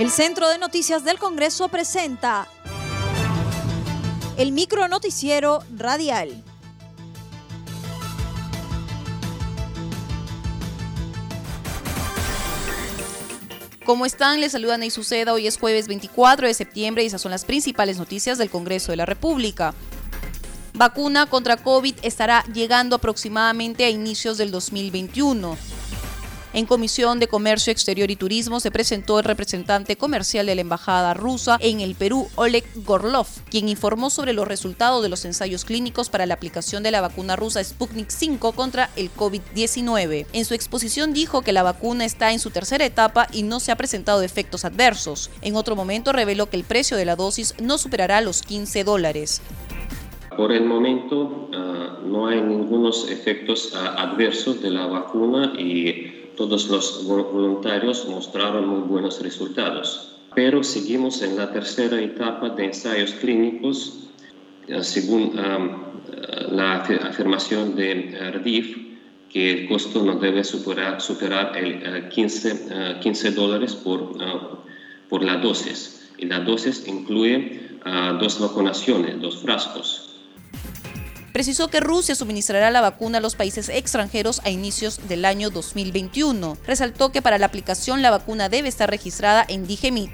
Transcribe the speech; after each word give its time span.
El 0.00 0.10
Centro 0.10 0.48
de 0.48 0.56
Noticias 0.56 1.04
del 1.04 1.18
Congreso 1.18 1.68
presenta 1.68 2.48
el 4.38 4.50
micro 4.50 4.88
noticiero 4.88 5.62
radial. 5.76 6.42
¿Cómo 13.84 14.06
están? 14.06 14.40
Les 14.40 14.52
saludan 14.52 14.82
y 14.82 14.88
Suceda. 14.88 15.34
Hoy 15.34 15.46
es 15.46 15.58
jueves 15.58 15.86
24 15.86 16.46
de 16.46 16.54
septiembre 16.54 17.02
y 17.02 17.06
esas 17.08 17.20
son 17.20 17.32
las 17.32 17.44
principales 17.44 17.98
noticias 17.98 18.38
del 18.38 18.48
Congreso 18.48 18.92
de 18.92 18.96
la 18.96 19.04
República. 19.04 19.74
Vacuna 20.72 21.26
contra 21.26 21.58
COVID 21.58 21.96
estará 22.00 22.42
llegando 22.54 22.96
aproximadamente 22.96 23.84
a 23.84 23.90
inicios 23.90 24.38
del 24.38 24.50
2021. 24.50 25.58
En 26.52 26.66
Comisión 26.66 27.20
de 27.20 27.28
Comercio 27.28 27.70
Exterior 27.70 28.10
y 28.10 28.16
Turismo 28.16 28.58
se 28.58 28.72
presentó 28.72 29.20
el 29.20 29.24
representante 29.24 29.94
comercial 29.94 30.46
de 30.46 30.56
la 30.56 30.62
Embajada 30.62 31.14
rusa 31.14 31.56
en 31.60 31.78
el 31.78 31.94
Perú, 31.94 32.26
Oleg 32.34 32.64
Gorlov, 32.84 33.28
quien 33.48 33.68
informó 33.68 34.10
sobre 34.10 34.32
los 34.32 34.48
resultados 34.48 35.00
de 35.00 35.08
los 35.08 35.24
ensayos 35.24 35.64
clínicos 35.64 36.10
para 36.10 36.26
la 36.26 36.34
aplicación 36.34 36.82
de 36.82 36.90
la 36.90 37.02
vacuna 37.02 37.36
rusa 37.36 37.62
Sputnik 37.62 38.10
5 38.10 38.50
contra 38.50 38.90
el 38.96 39.12
COVID-19. 39.14 40.26
En 40.32 40.44
su 40.44 40.54
exposición 40.54 41.12
dijo 41.12 41.42
que 41.42 41.52
la 41.52 41.62
vacuna 41.62 42.04
está 42.04 42.32
en 42.32 42.40
su 42.40 42.50
tercera 42.50 42.84
etapa 42.84 43.28
y 43.32 43.44
no 43.44 43.60
se 43.60 43.70
ha 43.70 43.76
presentado 43.76 44.22
efectos 44.22 44.64
adversos. 44.64 45.30
En 45.42 45.54
otro 45.54 45.76
momento 45.76 46.10
reveló 46.12 46.50
que 46.50 46.56
el 46.56 46.64
precio 46.64 46.96
de 46.96 47.04
la 47.04 47.14
dosis 47.14 47.54
no 47.62 47.78
superará 47.78 48.20
los 48.22 48.42
15 48.42 48.82
dólares. 48.82 49.40
Por 50.36 50.50
el 50.50 50.64
momento 50.64 51.20
uh, 51.20 52.08
no 52.08 52.26
hay 52.26 52.40
ningunos 52.40 53.08
efectos 53.08 53.72
uh, 53.72 54.00
adversos 54.00 54.60
de 54.60 54.70
la 54.70 54.86
vacuna 54.86 55.52
y 55.56 56.20
todos 56.40 56.70
los 56.70 57.04
voluntarios 57.04 58.08
mostraron 58.08 58.66
muy 58.66 58.80
buenos 58.88 59.20
resultados. 59.20 60.16
Pero 60.34 60.62
seguimos 60.62 61.20
en 61.20 61.36
la 61.36 61.52
tercera 61.52 62.00
etapa 62.00 62.48
de 62.48 62.64
ensayos 62.64 63.12
clínicos, 63.12 64.08
eh, 64.66 64.82
según 64.82 65.38
eh, 65.38 66.46
la 66.50 66.76
afirmación 66.76 67.76
de 67.76 68.16
RDIF, 68.32 68.74
que 69.28 69.52
el 69.52 69.68
costo 69.68 70.02
no 70.02 70.14
debe 70.14 70.42
superar, 70.42 71.02
superar 71.02 71.58
el 71.58 72.08
15, 72.08 72.98
15 73.02 73.30
dólares 73.32 73.74
por, 73.74 74.16
por 75.10 75.22
la 75.22 75.36
dosis. 75.36 76.10
Y 76.16 76.24
la 76.24 76.40
dosis 76.40 76.88
incluye 76.88 77.68
dos 78.18 78.40
vacunaciones, 78.40 79.20
dos 79.20 79.36
frascos. 79.42 80.09
Precisó 81.32 81.68
que 81.68 81.80
Rusia 81.80 82.14
suministrará 82.14 82.70
la 82.70 82.80
vacuna 82.80 83.18
a 83.18 83.20
los 83.20 83.36
países 83.36 83.68
extranjeros 83.68 84.40
a 84.44 84.50
inicios 84.50 85.08
del 85.08 85.24
año 85.24 85.50
2021. 85.50 86.56
Resaltó 86.66 87.12
que 87.12 87.22
para 87.22 87.38
la 87.38 87.46
aplicación 87.46 88.02
la 88.02 88.10
vacuna 88.10 88.48
debe 88.48 88.68
estar 88.68 88.90
registrada 88.90 89.44
en 89.48 89.66
Digemit. 89.66 90.10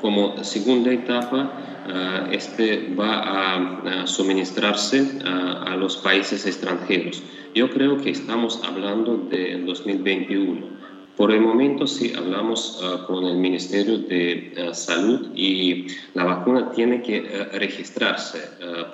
Como 0.00 0.42
segunda 0.44 0.92
etapa, 0.92 1.52
ah, 1.88 2.28
este 2.30 2.94
va 2.94 4.02
a, 4.02 4.06
suministrarse 4.06 5.18
a, 5.24 5.72
a 5.72 5.76
los 5.76 5.96
países 5.96 6.46
extranjeros. 6.46 7.22
Yo 7.54 7.70
creo 7.70 7.98
que 7.98 8.10
estamos 8.10 8.60
hablando 8.64 9.16
de 9.16 9.60
2021. 9.64 10.91
Por 11.16 11.30
el 11.30 11.42
momento 11.42 11.86
sí 11.86 12.12
hablamos 12.16 12.80
ah, 12.82 13.04
con 13.06 13.24
el 13.24 13.36
Ministerio 13.36 13.98
de 13.98 14.54
ah, 14.56 14.74
Salud 14.74 15.30
y 15.34 15.86
la 16.14 16.24
vacuna 16.24 16.70
tiene 16.72 17.02
que 17.02 17.18
ah, 17.18 17.56
registrarse 17.58 18.40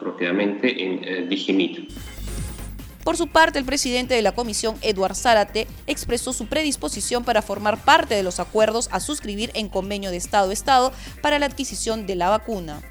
propiamente 0.01 0.85
en 0.85 1.05
eh, 1.05 1.27
Digimit. 1.29 1.91
Por 3.05 3.17
su 3.17 3.29
parte, 3.29 3.59
el 3.59 3.65
presidente 3.65 4.15
de 4.15 4.23
la 4.23 4.33
comisión, 4.33 4.75
Eduard 4.83 5.15
Zárate, 5.15 5.67
expresó 5.87 6.33
su 6.33 6.47
predisposición 6.47 7.25
para 7.25 7.41
formar 7.41 7.83
parte 7.83 8.15
de 8.15 8.23
los 8.23 8.41
acuerdos 8.41 8.89
a 8.93 9.01
suscribir 9.01 9.51
en 9.55 9.69
convenio 9.69 10.11
de 10.11 10.19
Estado-Estado 10.19 10.93
para 11.23 11.39
la 11.39 11.47
adquisición 11.47 12.07
de 12.07 12.17
la 12.17 12.29
vacuna. 12.29 12.83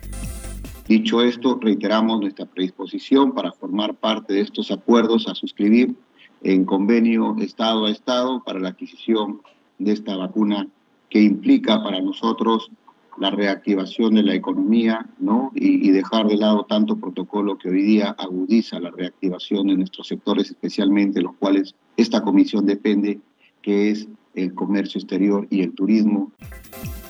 Dicho 0.88 1.22
esto, 1.22 1.60
reiteramos 1.62 2.22
nuestra 2.22 2.46
predisposición 2.46 3.34
para 3.34 3.52
formar 3.52 3.94
parte 3.94 4.34
de 4.34 4.42
estos 4.42 4.72
acuerdos 4.72 5.28
a 5.28 5.36
suscribir 5.36 5.94
en 6.42 6.66
convenio 6.66 7.36
Estado 7.40 7.86
a 7.86 7.92
Estado 7.92 8.44
para 8.44 8.60
la 8.60 8.70
adquisición 8.70 9.42
de 9.78 9.92
esta 9.92 10.16
vacuna 10.16 10.68
que 11.10 11.22
implica 11.22 11.82
para 11.84 12.02
nosotros 12.02 12.72
la 13.18 13.32
reactivación 13.32 14.14
de 14.16 14.24
la 14.24 14.36
economía 14.36 15.06
¿no? 15.20 15.52
y, 15.56 15.90
dejar 15.90 16.28
de 16.28 16.38
lado 16.38 16.66
tanto 16.66 16.98
protocolo 16.98 17.58
que 17.58 17.70
hoy 17.70 17.82
día 17.82 18.16
agudiza 18.18 18.80
la 18.80 18.92
reactivación 18.92 19.68
de 19.68 19.76
nuestros 19.76 20.08
sectores, 20.08 20.52
especialmente 20.52 21.22
los 21.22 21.36
cuales 21.38 21.74
esta 21.96 22.22
comisión 22.22 22.66
depende, 22.66 23.20
que 23.62 23.90
es 23.90 24.08
el 24.36 24.54
comercio 24.54 25.00
exterior 25.00 25.48
y 25.50 25.62
el 25.62 25.74
turismo. 25.74 26.32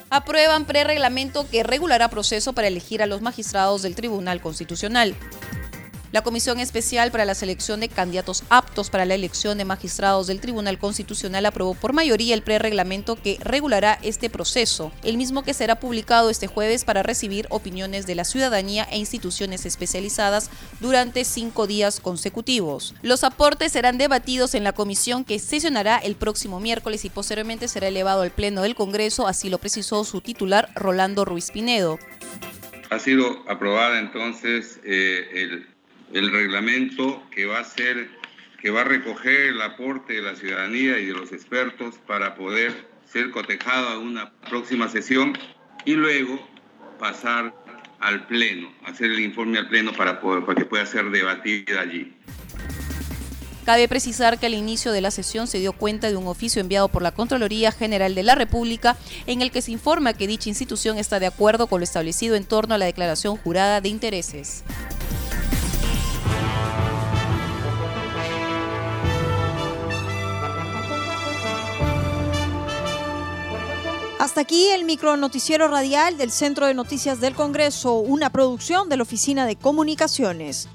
Aprueban 0.10 0.64
prereglamento 0.64 1.46
que 1.52 1.64
regulará 1.64 2.10
proceso 2.10 2.54
para 2.54 2.70
elegir 2.70 3.02
a 3.02 3.06
los 3.06 3.22
magistrados 3.22 3.82
del 3.82 3.96
Tribunal 3.96 4.40
Constitucional. 4.40 5.14
La 6.14 6.22
Comisión 6.22 6.60
Especial 6.60 7.12
para 7.12 7.26
la 7.26 7.36
Selección 7.36 7.82
de 7.82 7.90
Candidatos 7.90 8.44
Aptos 8.50 8.90
para 8.90 9.04
la 9.04 9.16
Elección 9.16 9.58
de 9.58 9.66
Magistrados 9.66 10.28
del 10.28 10.40
Tribunal 10.40 10.80
Constitucional 10.80 11.46
aprobó 11.46 11.74
por 11.74 11.92
mayoría 11.92 12.34
el 12.34 12.44
prereglamento 12.44 13.18
que 13.18 13.38
regulará 13.42 14.00
este 14.04 14.30
proceso, 14.30 14.94
el 15.04 15.18
mismo 15.18 15.44
que 15.44 15.54
será 15.54 15.82
publicado 15.82 16.30
este 16.30 16.48
jueves 16.48 16.86
para 16.86 17.04
recibir 17.04 17.46
opiniones 17.50 18.08
de 18.08 18.16
la 18.16 18.24
ciudadanía 18.24 18.88
e 18.90 18.98
instituciones 18.98 19.66
especializadas 19.66 20.50
durante 20.80 21.26
cinco 21.26 21.68
días 21.68 22.00
consecutivos. 22.00 22.96
Los 23.02 23.26
aportes 23.26 23.74
serán 23.74 23.98
debatidos 23.98 24.56
en 24.56 24.64
la 24.64 24.72
comisión 24.72 25.26
que 25.26 25.40
sesionará 25.40 25.98
el 25.98 26.16
próximo 26.16 26.62
miércoles 26.62 27.04
y 27.04 27.10
posteriormente 27.10 27.68
será 27.68 27.90
elevado 27.90 28.22
al 28.22 28.32
Pleno 28.32 28.62
del 28.62 28.76
Congreso, 28.76 29.28
así 29.28 29.50
lo 29.50 29.58
precisó 29.58 30.06
su 30.06 30.22
titular 30.22 30.70
Rolando 30.74 31.26
Ruiz 31.26 31.52
Pinedo. 31.52 32.00
Ha 32.90 33.00
sido 33.00 33.44
aprobada 33.50 34.00
entonces 34.00 34.80
eh, 34.86 35.28
el 35.34 35.77
el 36.14 36.32
reglamento 36.32 37.24
que 37.32 37.46
va 37.46 37.60
a 37.60 37.64
ser, 37.64 38.10
que 38.62 38.70
va 38.70 38.82
a 38.82 38.86
recoger 38.86 39.48
el 39.48 39.62
aporte 39.62 40.14
de 40.14 40.22
la 40.22 40.36
ciudadanía 40.36 41.00
y 41.00 41.06
de 41.06 41.14
los 41.14 41.32
expertos 41.32 41.96
para 42.08 42.36
poder 42.36 42.88
ser 43.06 43.32
cotejado 43.32 43.90
a 43.90 44.00
una 44.00 44.32
próxima 44.50 44.90
sesión 44.90 45.38
y 45.86 45.94
luego 45.94 46.48
pasar 47.00 47.54
al 48.00 48.28
Pleno, 48.28 48.72
hacer 48.86 49.12
el 49.12 49.20
informe 49.20 49.58
al 49.58 49.70
Pleno 49.70 49.94
para, 49.94 50.22
para 50.22 50.56
que 50.56 50.66
pueda 50.66 50.86
ser 50.86 51.10
debatida 51.10 51.82
allí. 51.82 52.14
Cabe 53.66 53.90
precisar 53.90 54.40
que 54.40 54.46
al 54.46 54.54
inicio 54.54 54.94
de 54.94 55.02
la 55.02 55.12
sesión 55.12 55.46
se 55.46 55.60
dio 55.60 55.74
cuenta 55.74 56.10
de 56.10 56.16
un 56.16 56.28
oficio 56.28 56.62
enviado 56.62 56.88
por 56.88 57.02
la 57.02 57.12
Contraloría 57.12 57.74
General 57.74 58.16
de 58.16 58.24
la 58.24 58.34
República 58.34 58.96
en 59.26 59.42
el 59.42 59.52
que 59.52 59.62
se 59.62 59.74
informa 59.74 60.14
que 60.14 60.26
dicha 60.26 60.48
institución 60.48 60.98
está 60.98 61.20
de 61.20 61.26
acuerdo 61.26 61.68
con 61.68 61.82
lo 61.82 61.84
establecido 61.84 62.36
en 62.36 62.46
torno 62.46 62.76
a 62.76 62.78
la 62.78 62.86
declaración 62.86 63.36
jurada 63.36 63.82
de 63.82 63.90
intereses. 63.90 64.64
Hasta 74.20 74.42
aquí 74.42 74.68
el 74.70 74.84
micro 74.84 75.16
noticiero 75.16 75.68
radial 75.68 76.18
del 76.18 76.32
Centro 76.32 76.66
de 76.66 76.74
Noticias 76.74 77.22
del 77.22 77.36
Congreso, 77.36 78.00
una 78.00 78.32
producción 78.32 78.90
de 78.90 78.98
la 78.98 79.04
Oficina 79.04 79.46
de 79.46 79.56
Comunicaciones. 79.56 80.68